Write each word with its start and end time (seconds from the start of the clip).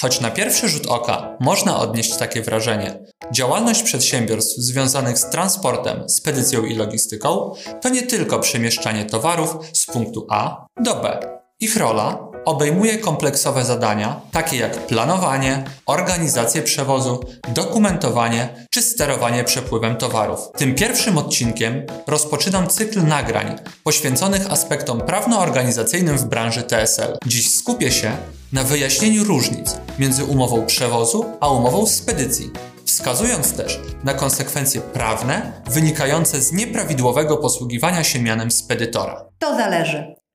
Choć 0.00 0.20
na 0.20 0.30
pierwszy 0.30 0.68
rzut 0.68 0.86
oka 0.86 1.36
można 1.40 1.78
odnieść 1.78 2.16
takie 2.16 2.42
wrażenie, 2.42 3.04
działalność 3.32 3.82
przedsiębiorstw 3.82 4.56
związanych 4.56 5.18
z 5.18 5.30
transportem, 5.30 6.08
spedycją 6.08 6.64
i 6.64 6.74
logistyką 6.74 7.54
to 7.80 7.88
nie 7.88 8.02
tylko 8.02 8.38
przemieszczanie 8.38 9.04
towarów 9.04 9.56
z 9.72 9.86
punktu 9.86 10.26
A 10.30 10.66
do 10.80 10.94
B. 10.94 11.20
Ich 11.60 11.76
rola 11.76 12.25
obejmuje 12.46 12.98
kompleksowe 12.98 13.64
zadania, 13.64 14.20
takie 14.32 14.56
jak 14.56 14.86
planowanie, 14.86 15.64
organizację 15.86 16.62
przewozu, 16.62 17.20
dokumentowanie 17.48 18.66
czy 18.70 18.82
sterowanie 18.82 19.44
przepływem 19.44 19.96
towarów. 19.96 20.40
Tym 20.56 20.74
pierwszym 20.74 21.18
odcinkiem 21.18 21.82
rozpoczynam 22.06 22.68
cykl 22.68 23.06
nagrań 23.06 23.58
poświęconych 23.84 24.52
aspektom 24.52 25.00
prawno-organizacyjnym 25.00 26.18
w 26.18 26.24
branży 26.24 26.62
TSL. 26.62 27.18
Dziś 27.26 27.54
skupię 27.58 27.92
się 27.92 28.16
na 28.52 28.64
wyjaśnieniu 28.64 29.24
różnic 29.24 29.76
między 29.98 30.24
umową 30.24 30.66
przewozu 30.66 31.24
a 31.40 31.48
umową 31.48 31.86
spedycji, 31.86 32.50
wskazując 32.84 33.52
też 33.56 33.80
na 34.04 34.14
konsekwencje 34.14 34.80
prawne 34.80 35.62
wynikające 35.66 36.40
z 36.40 36.52
nieprawidłowego 36.52 37.36
posługiwania 37.36 38.04
się 38.04 38.22
mianem 38.22 38.50
spedytora. 38.50 39.24
To 39.38 39.56
zależy. 39.56 40.25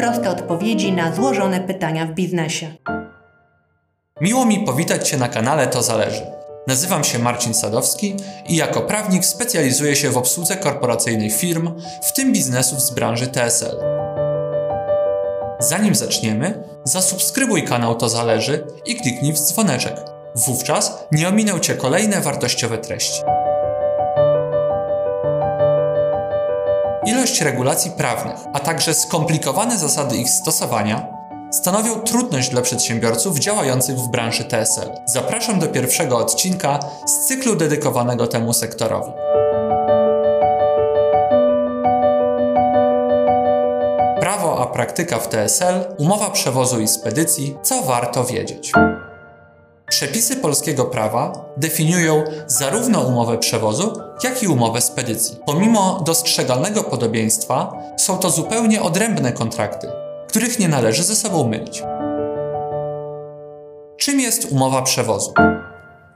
Proste 0.00 0.30
odpowiedzi 0.30 0.92
na 0.92 1.14
złożone 1.14 1.60
pytania 1.60 2.06
w 2.06 2.14
biznesie. 2.14 2.74
Miło 4.20 4.46
mi 4.46 4.64
powitać 4.64 5.08
Cię 5.08 5.16
na 5.16 5.28
kanale 5.28 5.66
To 5.66 5.82
Zależy. 5.82 6.22
Nazywam 6.66 7.04
się 7.04 7.18
Marcin 7.18 7.54
Sadowski 7.54 8.16
i 8.48 8.56
jako 8.56 8.80
prawnik 8.80 9.24
specjalizuję 9.24 9.96
się 9.96 10.10
w 10.10 10.16
obsłudze 10.16 10.56
korporacyjnej 10.56 11.30
firm, 11.30 11.70
w 12.02 12.12
tym 12.12 12.32
biznesów 12.32 12.80
z 12.80 12.90
branży 12.90 13.26
TSL. 13.26 13.76
Zanim 15.58 15.94
zaczniemy, 15.94 16.62
zasubskrybuj 16.84 17.64
kanał 17.64 17.94
To 17.94 18.08
Zależy 18.08 18.66
i 18.86 18.96
kliknij 18.96 19.32
w 19.32 19.38
dzwoneczek. 19.38 19.96
Wówczas 20.34 21.04
nie 21.12 21.28
ominą 21.28 21.58
Cię 21.58 21.74
kolejne 21.74 22.20
wartościowe 22.20 22.78
treści. 22.78 23.22
Ilość 27.20 27.40
regulacji 27.40 27.90
prawnych, 27.90 28.36
a 28.52 28.60
także 28.60 28.94
skomplikowane 28.94 29.78
zasady 29.78 30.16
ich 30.16 30.30
stosowania 30.30 31.06
stanowią 31.50 32.00
trudność 32.00 32.48
dla 32.48 32.62
przedsiębiorców 32.62 33.38
działających 33.38 33.96
w 33.96 34.08
branży 34.08 34.44
TSL. 34.44 34.90
Zapraszam 35.06 35.58
do 35.58 35.66
pierwszego 35.66 36.18
odcinka 36.18 36.78
z 37.06 37.26
cyklu 37.26 37.56
dedykowanego 37.56 38.26
temu 38.26 38.52
sektorowi. 38.52 39.12
Prawo 44.20 44.58
a 44.62 44.66
praktyka 44.66 45.18
w 45.18 45.28
TSL, 45.28 45.94
umowa 45.98 46.30
przewozu 46.30 46.80
i 46.80 46.88
spedycji, 46.88 47.56
co 47.62 47.82
warto 47.82 48.24
wiedzieć. 48.24 48.72
Przepisy 50.00 50.36
polskiego 50.36 50.84
prawa 50.84 51.44
definiują 51.56 52.24
zarówno 52.46 53.00
umowę 53.00 53.38
przewozu, 53.38 54.00
jak 54.24 54.42
i 54.42 54.48
umowę 54.48 54.80
spedycji. 54.80 55.36
Pomimo 55.46 56.02
dostrzegalnego 56.06 56.84
podobieństwa, 56.84 57.72
są 57.98 58.18
to 58.18 58.30
zupełnie 58.30 58.82
odrębne 58.82 59.32
kontrakty, 59.32 59.88
których 60.28 60.58
nie 60.58 60.68
należy 60.68 61.02
ze 61.02 61.16
sobą 61.16 61.48
mylić. 61.48 61.82
Czym 63.96 64.20
jest 64.20 64.52
umowa 64.52 64.82
przewozu? 64.82 65.34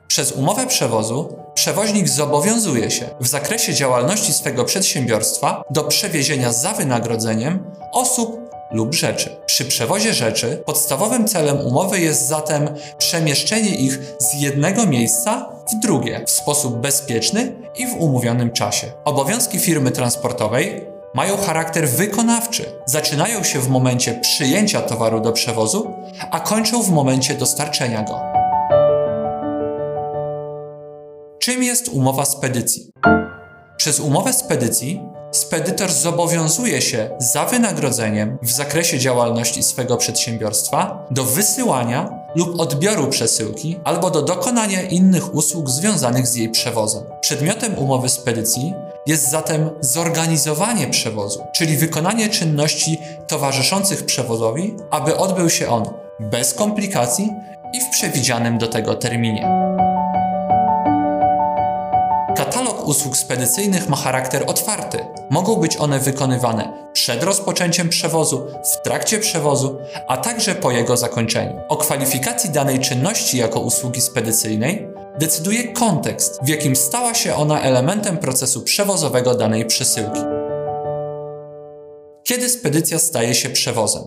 Przez 0.08 0.32
umowę 0.32 0.66
przewozu 0.66 1.36
przewoźnik 1.54 2.08
zobowiązuje 2.08 2.90
się 2.90 3.04
w 3.20 3.26
zakresie 3.26 3.74
działalności 3.74 4.32
swego 4.32 4.64
przedsiębiorstwa 4.64 5.62
do 5.70 5.84
przewiezienia 5.84 6.52
za 6.52 6.72
wynagrodzeniem 6.72 7.64
osób 7.92 8.43
lub 8.70 8.94
rzeczy. 8.94 9.36
Przy 9.46 9.64
przewozie 9.64 10.14
rzeczy 10.14 10.62
podstawowym 10.66 11.28
celem 11.28 11.60
umowy 11.60 12.00
jest 12.00 12.28
zatem 12.28 12.68
przemieszczenie 12.98 13.74
ich 13.74 13.98
z 14.18 14.40
jednego 14.40 14.86
miejsca 14.86 15.48
w 15.72 15.82
drugie 15.82 16.24
w 16.26 16.30
sposób 16.30 16.76
bezpieczny 16.76 17.52
i 17.76 17.86
w 17.86 17.94
umówionym 17.98 18.50
czasie. 18.50 18.86
Obowiązki 19.04 19.58
firmy 19.58 19.90
transportowej 19.90 20.86
mają 21.14 21.36
charakter 21.36 21.88
wykonawczy. 21.88 22.64
Zaczynają 22.86 23.44
się 23.44 23.60
w 23.60 23.68
momencie 23.68 24.20
przyjęcia 24.20 24.80
towaru 24.80 25.20
do 25.20 25.32
przewozu, 25.32 25.94
a 26.30 26.40
kończą 26.40 26.82
w 26.82 26.90
momencie 26.90 27.34
dostarczenia 27.34 28.02
go. 28.02 28.20
Czym 31.38 31.62
jest 31.62 31.88
umowa 31.88 32.24
spedycji? 32.24 32.90
Przez 33.76 34.00
umowę 34.00 34.32
spedycji 34.32 35.00
spedytor 35.34 35.92
zobowiązuje 35.92 36.82
się 36.82 37.10
za 37.18 37.44
wynagrodzeniem 37.44 38.38
w 38.42 38.50
zakresie 38.50 38.98
działalności 38.98 39.62
swego 39.62 39.96
przedsiębiorstwa 39.96 41.06
do 41.10 41.24
wysyłania 41.24 42.10
lub 42.34 42.60
odbioru 42.60 43.06
przesyłki 43.06 43.80
albo 43.84 44.10
do 44.10 44.22
dokonania 44.22 44.82
innych 44.82 45.34
usług 45.34 45.70
związanych 45.70 46.26
z 46.26 46.34
jej 46.34 46.48
przewozem. 46.48 47.02
Przedmiotem 47.20 47.78
umowy 47.78 48.08
spedycji 48.08 48.72
jest 49.06 49.30
zatem 49.30 49.70
zorganizowanie 49.80 50.86
przewozu, 50.86 51.40
czyli 51.54 51.76
wykonanie 51.76 52.28
czynności 52.28 52.98
towarzyszących 53.26 54.04
przewozowi, 54.04 54.74
aby 54.90 55.16
odbył 55.16 55.50
się 55.50 55.68
on 55.68 55.84
bez 56.20 56.54
komplikacji 56.54 57.30
i 57.74 57.80
w 57.80 57.90
przewidzianym 57.90 58.58
do 58.58 58.66
tego 58.66 58.94
terminie. 58.94 59.48
Usług 62.84 63.16
spedycyjnych 63.16 63.88
ma 63.88 63.96
charakter 63.96 64.44
otwarty. 64.46 64.98
Mogą 65.30 65.56
być 65.56 65.76
one 65.76 65.98
wykonywane 65.98 66.88
przed 66.92 67.22
rozpoczęciem 67.22 67.88
przewozu, 67.88 68.46
w 68.72 68.82
trakcie 68.82 69.18
przewozu, 69.18 69.78
a 70.08 70.16
także 70.16 70.54
po 70.54 70.70
jego 70.70 70.96
zakończeniu. 70.96 71.60
O 71.68 71.76
kwalifikacji 71.76 72.50
danej 72.50 72.80
czynności 72.80 73.38
jako 73.38 73.60
usługi 73.60 74.00
spedycyjnej 74.00 74.88
decyduje 75.18 75.72
kontekst, 75.72 76.40
w 76.42 76.48
jakim 76.48 76.76
stała 76.76 77.14
się 77.14 77.34
ona 77.34 77.62
elementem 77.62 78.18
procesu 78.18 78.62
przewozowego 78.62 79.34
danej 79.34 79.66
przesyłki. 79.66 80.20
Kiedy 82.24 82.48
spedycja 82.48 82.98
staje 82.98 83.34
się 83.34 83.48
przewozem? 83.48 84.02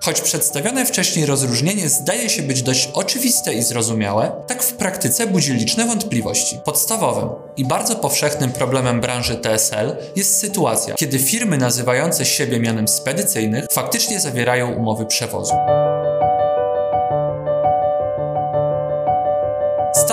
Choć 0.00 0.20
przedstawione 0.20 0.86
wcześniej 0.86 1.26
rozróżnienie 1.26 1.88
zdaje 1.88 2.30
się 2.30 2.42
być 2.42 2.62
dość 2.62 2.90
oczywiste 2.94 3.54
i 3.54 3.62
zrozumiałe, 3.62 4.32
tak 4.46 4.62
w 4.62 4.72
praktyce 4.72 5.26
budzi 5.26 5.52
liczne 5.52 5.86
wątpliwości. 5.86 6.58
Podstawowym 6.64 7.28
i 7.56 7.64
bardzo 7.64 7.96
powszechnym 7.96 8.52
problemem 8.52 9.00
branży 9.00 9.36
TSL 9.36 9.96
jest 10.16 10.38
sytuacja, 10.38 10.94
kiedy 10.94 11.18
firmy 11.18 11.58
nazywające 11.58 12.24
siebie 12.24 12.60
mianem 12.60 12.88
spedycyjnych 12.88 13.64
faktycznie 13.72 14.20
zawierają 14.20 14.74
umowy 14.74 15.06
przewozu. 15.06 15.54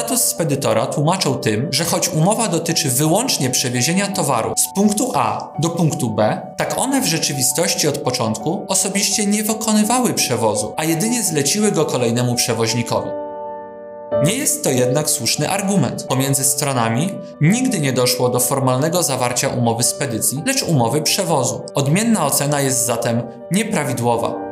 Status 0.05 0.23
spedytora 0.23 0.85
tłumaczą 0.85 1.35
tym, 1.35 1.67
że 1.71 1.85
choć 1.85 2.09
umowa 2.09 2.47
dotyczy 2.47 2.89
wyłącznie 2.89 3.49
przewiezienia 3.49 4.07
towaru 4.07 4.53
z 4.57 4.73
punktu 4.75 5.11
A 5.15 5.53
do 5.59 5.69
punktu 5.69 6.09
B, 6.09 6.41
tak 6.57 6.77
one 6.77 7.01
w 7.01 7.05
rzeczywistości 7.05 7.87
od 7.87 7.97
początku 7.97 8.65
osobiście 8.67 9.25
nie 9.25 9.43
wykonywały 9.43 10.13
przewozu, 10.13 10.73
a 10.77 10.83
jedynie 10.83 11.23
zleciły 11.23 11.71
go 11.71 11.85
kolejnemu 11.85 12.35
przewoźnikowi. 12.35 13.09
Nie 14.25 14.33
jest 14.33 14.63
to 14.63 14.69
jednak 14.69 15.09
słuszny 15.09 15.49
argument. 15.49 16.03
Pomiędzy 16.03 16.43
stronami 16.43 17.09
nigdy 17.41 17.79
nie 17.79 17.93
doszło 17.93 18.29
do 18.29 18.39
formalnego 18.39 19.03
zawarcia 19.03 19.49
umowy 19.49 19.83
spedycji, 19.83 20.43
lecz 20.45 20.63
umowy 20.63 21.01
przewozu. 21.01 21.65
Odmienna 21.75 22.25
ocena 22.25 22.61
jest 22.61 22.85
zatem 22.85 23.21
nieprawidłowa. 23.51 24.44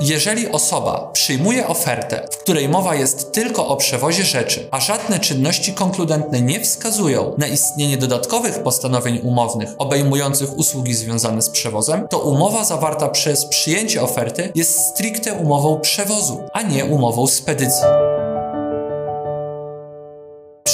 Jeżeli 0.00 0.48
osoba 0.48 1.10
przyjmuje 1.12 1.68
ofertę, 1.68 2.28
w 2.32 2.36
której 2.36 2.68
mowa 2.68 2.94
jest 2.94 3.32
tylko 3.32 3.68
o 3.68 3.76
przewozie 3.76 4.24
rzeczy, 4.24 4.68
a 4.70 4.80
żadne 4.80 5.18
czynności 5.18 5.72
konkludentne 5.72 6.40
nie 6.40 6.60
wskazują 6.60 7.34
na 7.38 7.46
istnienie 7.46 7.96
dodatkowych 7.96 8.62
postanowień 8.62 9.20
umownych 9.22 9.68
obejmujących 9.78 10.58
usługi 10.58 10.94
związane 10.94 11.42
z 11.42 11.50
przewozem, 11.50 12.08
to 12.08 12.18
umowa 12.18 12.64
zawarta 12.64 13.08
przez 13.08 13.46
przyjęcie 13.46 14.02
oferty 14.02 14.52
jest 14.54 14.80
stricte 14.80 15.32
umową 15.32 15.80
przewozu, 15.80 16.42
a 16.52 16.62
nie 16.62 16.84
umową 16.84 17.26
spedycji. 17.26 18.15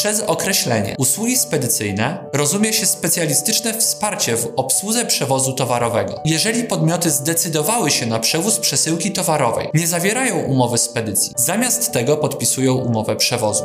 Przez 0.03 0.21
określenie 0.21 0.95
usługi 0.99 1.37
spedycyjne 1.37 2.25
rozumie 2.33 2.73
się 2.73 2.87
specjalistyczne 2.87 3.75
wsparcie 3.75 4.37
w 4.37 4.53
obsłudze 4.57 5.05
przewozu 5.05 5.53
towarowego. 5.53 6.21
Jeżeli 6.25 6.65
podmioty 6.65 7.11
zdecydowały 7.11 7.91
się 7.91 8.07
na 8.07 8.19
przewóz 8.19 8.59
przesyłki 8.59 9.13
towarowej, 9.13 9.69
nie 9.75 9.87
zawierają 9.87 10.39
umowy 10.39 10.79
spedycji, 10.79 11.33
zamiast 11.37 11.93
tego 11.93 12.17
podpisują 12.17 12.75
umowę 12.75 13.17
przewozu. 13.17 13.65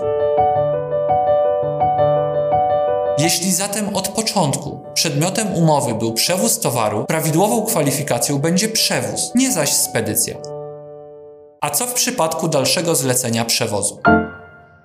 Jeśli 3.17 3.51
zatem 3.51 3.95
od 3.95 4.07
początku 4.07 4.79
przedmiotem 4.93 5.53
umowy 5.53 5.95
był 5.95 6.13
przewóz 6.13 6.59
towaru, 6.59 7.05
prawidłową 7.05 7.65
kwalifikacją 7.65 8.39
będzie 8.39 8.69
przewóz, 8.69 9.31
nie 9.35 9.51
zaś 9.51 9.73
spedycja. 9.73 10.35
A 11.61 11.69
co 11.69 11.87
w 11.87 11.93
przypadku 11.93 12.47
dalszego 12.47 12.95
zlecenia 12.95 13.45
przewozu? 13.45 13.99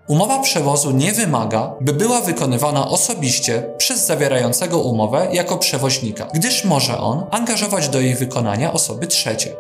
Umowa 0.08 0.38
przewozu 0.38 0.90
nie 0.90 1.12
wymaga, 1.12 1.74
by 1.80 1.92
była 1.92 2.20
wykonywana 2.20 2.88
osobiście 2.88 3.62
przez 3.78 4.06
zawierającego 4.06 4.78
umowę 4.78 5.28
jako 5.32 5.58
przewoźnika, 5.58 6.28
gdyż 6.34 6.64
może 6.64 6.98
on 6.98 7.26
angażować 7.30 7.88
do 7.88 8.00
jej 8.00 8.14
wykonania 8.14 8.72
osoby 8.72 9.06
trzecie. 9.06 9.56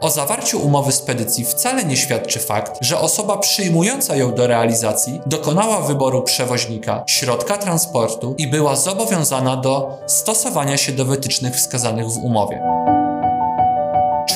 O 0.00 0.10
zawarciu 0.10 0.66
umowy 0.66 0.92
spedycji 0.92 1.44
wcale 1.44 1.84
nie 1.84 1.96
świadczy 1.96 2.38
fakt, 2.38 2.78
że 2.80 3.00
osoba 3.00 3.38
przyjmująca 3.38 4.16
ją 4.16 4.34
do 4.34 4.46
realizacji 4.46 5.20
dokonała 5.26 5.80
wyboru 5.80 6.22
przewoźnika, 6.22 7.04
środka 7.06 7.58
transportu 7.58 8.34
i 8.38 8.46
była 8.46 8.76
zobowiązana 8.76 9.56
do 9.56 9.98
stosowania 10.06 10.76
się 10.76 10.92
do 10.92 11.04
wytycznych 11.04 11.56
wskazanych 11.56 12.06
w 12.06 12.16
umowie. 12.16 12.62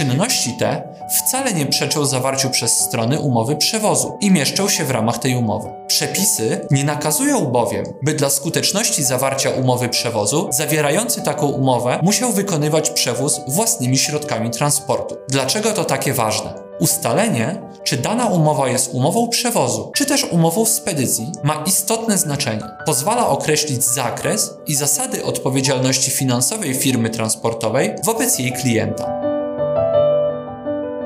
Czynności 0.01 0.53
te 0.53 0.83
wcale 1.11 1.53
nie 1.53 1.67
przeczą 1.67 2.05
zawarciu 2.05 2.51
przez 2.51 2.81
strony 2.81 3.21
umowy 3.21 3.57
przewozu 3.57 4.19
i 4.21 4.31
mieszczą 4.31 4.69
się 4.69 4.85
w 4.85 4.91
ramach 4.91 5.19
tej 5.19 5.35
umowy. 5.37 5.69
Przepisy 5.87 6.67
nie 6.71 6.85
nakazują 6.85 7.41
bowiem, 7.47 7.85
by 8.03 8.15
dla 8.15 8.31
skuteczności 8.31 9.05
zawarcia 9.05 9.51
umowy 9.51 9.89
przewozu 9.89 10.49
zawierający 10.53 11.23
taką 11.23 11.47
umowę 11.47 11.99
musiał 12.03 12.33
wykonywać 12.33 12.91
przewóz 12.91 13.41
własnymi 13.49 13.99
środkami 13.99 14.51
transportu. 14.51 15.17
Dlaczego 15.29 15.73
to 15.73 15.85
takie 15.85 16.13
ważne? 16.13 16.55
Ustalenie, 16.79 17.63
czy 17.85 17.97
dana 17.97 18.27
umowa 18.27 18.69
jest 18.69 18.95
umową 18.95 19.29
przewozu, 19.29 19.93
czy 19.95 20.07
też 20.07 20.25
umową 20.25 20.67
spedycji, 20.67 21.33
ma 21.43 21.65
istotne 21.67 22.19
znaczenie. 22.19 22.65
Pozwala 22.87 23.29
określić 23.29 23.85
zakres 23.85 24.55
i 24.67 24.75
zasady 24.75 25.25
odpowiedzialności 25.25 26.11
finansowej 26.11 26.75
firmy 26.75 27.11
transportowej 27.11 27.95
wobec 28.05 28.39
jej 28.39 28.53
klienta. 28.53 29.20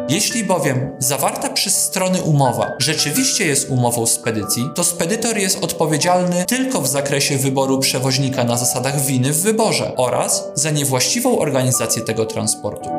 Jeśli 0.08 0.44
bowiem 0.44 0.90
zawarta 0.98 1.50
przez 1.50 1.76
strony 1.76 2.22
umowa 2.22 2.72
rzeczywiście 2.78 3.46
jest 3.46 3.70
umową 3.70 4.06
spedycji, 4.06 4.70
to 4.74 4.84
spedytor 4.84 5.38
jest 5.38 5.64
odpowiedzialny 5.64 6.44
tylko 6.48 6.80
w 6.80 6.88
zakresie 6.88 7.38
wyboru 7.38 7.78
przewoźnika 7.78 8.44
na 8.44 8.56
zasadach 8.56 9.00
winy 9.00 9.32
w 9.32 9.42
wyborze 9.42 9.92
oraz 9.96 10.44
za 10.54 10.70
niewłaściwą 10.70 11.38
organizację 11.38 12.02
tego 12.02 12.26
transportu. 12.26 12.90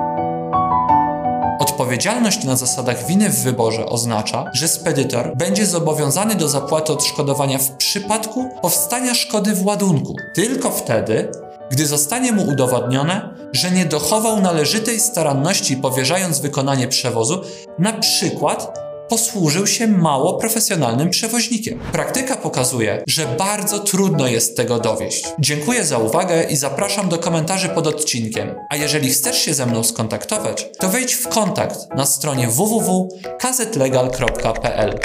Odpowiedzialność 1.60 2.44
na 2.44 2.56
zasadach 2.56 3.08
winy 3.08 3.30
w 3.30 3.44
wyborze 3.44 3.86
oznacza, 3.86 4.52
że 4.54 4.68
spedytor 4.68 5.38
będzie 5.38 5.66
zobowiązany 5.66 6.36
do 6.36 6.50
zapłaty 6.50 6.94
odszkodowania 6.94 7.58
w 7.58 7.72
przypadku 7.72 8.50
powstania 8.62 9.16
szkody 9.16 9.54
w 9.54 9.66
ładunku, 9.66 10.16
tylko 10.34 10.72
wtedy, 10.72 11.32
gdy 11.72 11.88
zostanie 11.88 12.32
mu 12.32 12.48
udowodnione, 12.48 13.36
że 13.54 13.72
nie 13.72 13.86
dochował 13.86 14.42
należytej 14.42 15.00
staranności 15.00 15.78
powierzając 15.78 16.40
wykonanie 16.40 16.88
przewozu, 16.88 17.42
na 17.80 17.94
przykład 17.94 18.86
posłużył 19.10 19.68
się 19.68 19.88
mało 19.88 20.34
profesjonalnym 20.34 21.10
przewoźnikiem. 21.10 21.80
Praktyka 21.92 22.36
pokazuje, 22.36 23.04
że 23.08 23.26
bardzo 23.26 23.80
trudno 23.80 24.28
jest 24.28 24.58
tego 24.58 24.80
dowieść. 24.80 25.26
Dziękuję 25.40 25.86
za 25.86 25.98
uwagę 25.98 26.44
i 26.44 26.56
zapraszam 26.56 27.10
do 27.10 27.18
komentarzy 27.18 27.70
pod 27.70 27.88
odcinkiem. 27.88 28.56
A 28.70 28.76
jeżeli 28.76 29.10
chcesz 29.10 29.38
się 29.38 29.54
ze 29.54 29.66
mną 29.66 29.84
skontaktować, 29.84 30.70
to 30.80 30.90
wejdź 30.90 31.14
w 31.14 31.28
kontakt 31.28 31.80
na 31.96 32.06
stronie 32.06 32.48
www.kazetlegal.pl. 32.48 35.00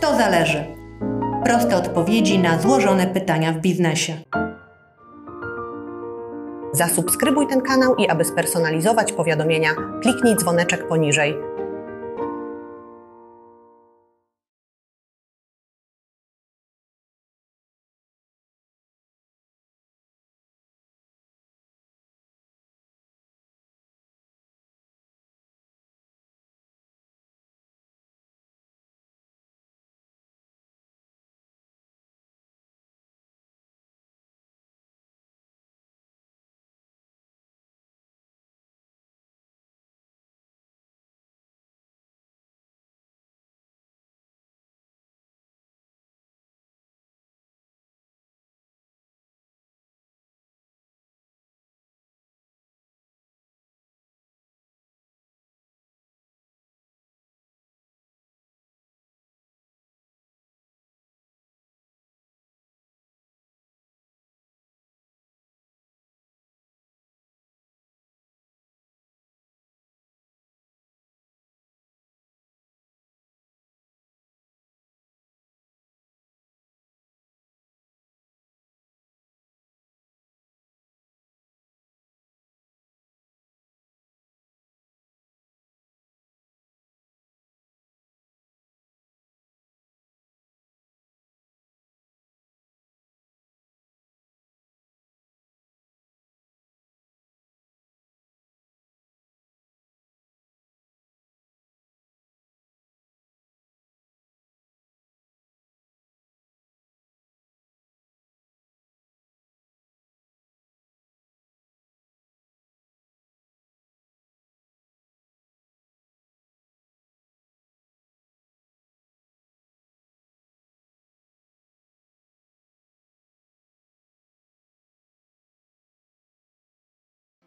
To 0.00 0.16
zależy. 0.16 0.64
Proste 1.44 1.76
odpowiedzi 1.76 2.38
na 2.38 2.62
złożone 2.62 3.06
pytania 3.06 3.52
w 3.52 3.60
biznesie. 3.60 4.22
Zasubskrybuj 6.74 7.46
ten 7.46 7.60
kanał 7.60 7.94
i 7.94 8.08
aby 8.08 8.24
spersonalizować 8.24 9.12
powiadomienia, 9.12 9.74
kliknij 10.02 10.36
dzwoneczek 10.36 10.88
poniżej. 10.88 11.53